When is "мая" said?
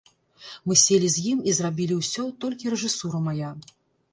3.29-3.53